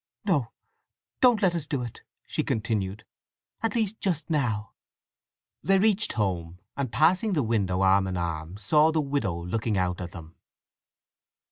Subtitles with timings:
[0.25, 3.05] "No—don't let's do it," she continued.
[3.61, 4.71] "At least, just now."
[5.61, 10.01] They reached home, and passing the window arm in arm saw the widow looking out
[10.01, 10.33] at them.